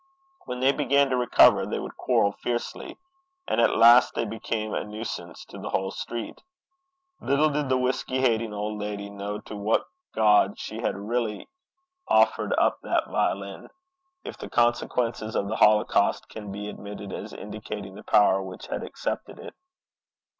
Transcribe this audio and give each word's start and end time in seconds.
When 0.45 0.61
they 0.61 0.71
began 0.71 1.11
to 1.11 1.15
recover, 1.15 1.63
they 1.67 1.77
would 1.77 1.95
quarrel 1.95 2.31
fiercely; 2.31 2.97
and 3.47 3.61
at 3.61 3.77
last 3.77 4.15
they 4.15 4.25
became 4.25 4.73
a 4.73 4.83
nuisance 4.83 5.45
to 5.45 5.59
the 5.59 5.69
whole 5.69 5.91
street. 5.91 6.41
Little 7.19 7.51
did 7.51 7.69
the 7.69 7.77
whisky 7.77 8.19
hating 8.19 8.51
old 8.51 8.79
lady 8.79 9.11
know 9.11 9.37
to 9.41 9.55
what 9.55 9.85
god 10.11 10.57
she 10.57 10.81
had 10.81 10.97
really 10.97 11.47
offered 12.07 12.51
up 12.57 12.79
that 12.81 13.09
violin 13.11 13.69
if 14.23 14.39
the 14.39 14.49
consequences 14.49 15.35
of 15.35 15.47
the 15.47 15.57
holocaust 15.57 16.27
can 16.29 16.51
be 16.51 16.67
admitted 16.67 17.13
as 17.13 17.31
indicating 17.31 17.93
the 17.93 18.01
power 18.01 18.41
which 18.41 18.65
had 18.65 18.81
accepted 18.83 19.37
it. 19.37 19.53